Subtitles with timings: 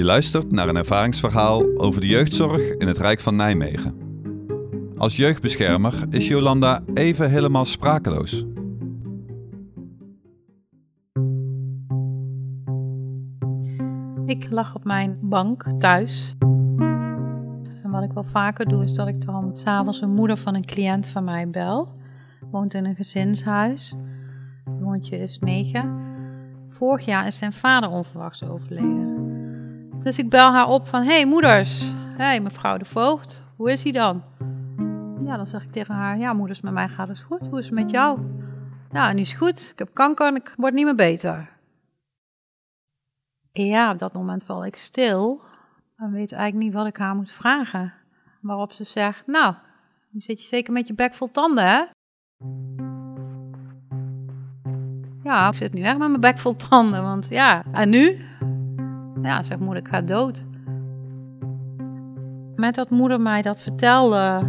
[0.00, 3.94] Je luistert naar een ervaringsverhaal over de jeugdzorg in het Rijk van Nijmegen.
[4.96, 8.44] Als jeugdbeschermer is Jolanda even helemaal sprakeloos.
[14.26, 16.34] Ik lag op mijn bank thuis.
[17.82, 20.66] En wat ik wel vaker doe, is dat ik dan s'avonds een moeder van een
[20.66, 21.88] cliënt van mij bel.
[22.50, 23.94] Woont in een gezinshuis.
[24.64, 26.00] Het jongetje is negen.
[26.68, 29.29] Vorig jaar is zijn vader onverwachts overleden.
[30.02, 33.92] Dus ik bel haar op van, hey moeders, hey mevrouw de voogd, hoe is hij
[33.92, 34.22] dan?
[35.24, 37.46] Ja, dan zeg ik tegen haar, ja moeders, met mij gaat het goed.
[37.48, 38.20] Hoe is het met jou?
[38.92, 39.68] Ja, nu is goed.
[39.72, 41.48] Ik heb kanker en ik word niet meer beter.
[43.52, 45.40] Ja, op dat moment val ik stil
[45.96, 47.92] en weet eigenlijk niet wat ik haar moet vragen.
[48.40, 49.54] Waarop ze zegt, nou,
[50.10, 51.84] nu zit je zeker met je bek vol tanden, hè?
[55.22, 58.28] Ja, ik zit nu echt met mijn bek vol tanden, want ja, en nu?
[59.22, 60.46] Ja, zegt moeder, ik ga dood.
[62.56, 64.42] Met dat moeder mij dat vertelde,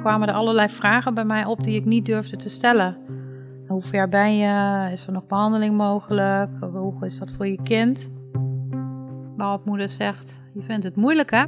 [0.00, 2.96] kwamen er allerlei vragen bij mij op die ik niet durfde te stellen.
[3.66, 4.88] Hoe ver ben je?
[4.92, 6.50] Is er nog behandeling mogelijk?
[6.60, 8.10] Hoe is dat voor je kind?
[9.36, 11.42] Waarop moeder zegt, je vindt het moeilijk hè?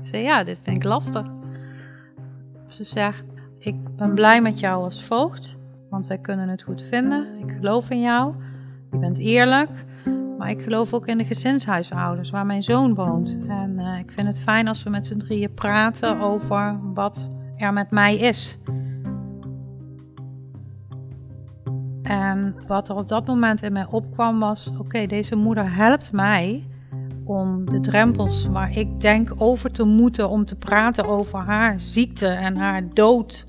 [0.00, 1.26] Ik zei, ja, dit vind ik lastig.
[2.68, 3.24] Ze zegt,
[3.58, 5.56] ik ben blij met jou als voogd,
[5.90, 7.26] want wij kunnen het goed vinden.
[7.38, 8.34] Ik geloof in jou.
[8.90, 9.70] Je bent eerlijk.
[10.38, 13.38] Maar ik geloof ook in de gezinshuisouders waar mijn zoon woont.
[13.48, 17.72] En uh, ik vind het fijn als we met z'n drieën praten over wat er
[17.72, 18.58] met mij is.
[22.02, 26.66] En wat er op dat moment in mij opkwam was: oké, deze moeder helpt mij
[27.24, 32.26] om de drempels waar ik denk over te moeten om te praten over haar ziekte
[32.26, 33.46] en haar dood,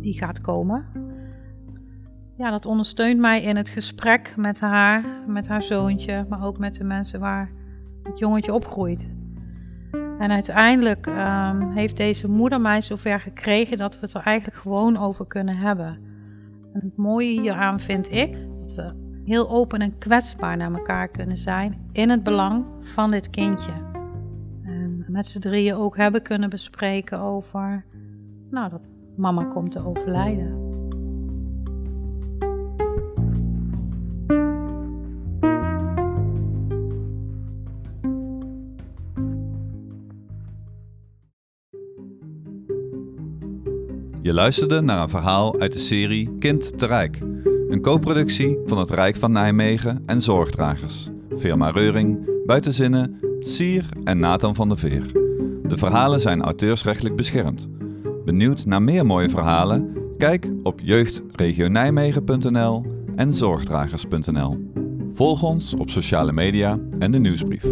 [0.00, 0.86] die gaat komen.
[2.36, 6.74] Ja, dat ondersteunt mij in het gesprek met haar, met haar zoontje, maar ook met
[6.74, 7.50] de mensen waar
[8.02, 9.12] het jongetje opgroeit.
[10.18, 14.96] En uiteindelijk um, heeft deze moeder mij zover gekregen dat we het er eigenlijk gewoon
[14.96, 15.98] over kunnen hebben.
[16.72, 18.92] En het mooie hieraan vind ik dat we
[19.24, 23.72] heel open en kwetsbaar naar elkaar kunnen zijn in het belang van dit kindje.
[24.62, 27.84] En met z'n drieën ook hebben kunnen bespreken over
[28.50, 28.82] nou, dat
[29.16, 30.63] mama komt te overlijden.
[44.24, 47.18] Je luisterde naar een verhaal uit de serie Kind te Rijk.
[47.68, 51.08] Een co-productie van het Rijk van Nijmegen en Zorgdragers.
[51.38, 55.12] Firma Reuring, Buitenzinnen, Sier en Nathan van der Veer.
[55.62, 57.68] De verhalen zijn auteursrechtelijk beschermd.
[58.24, 59.96] Benieuwd naar meer mooie verhalen?
[60.18, 62.84] Kijk op jeugdregionijmegen.nl
[63.16, 64.70] en zorgdragers.nl.
[65.14, 67.64] Volg ons op sociale media en de nieuwsbrief.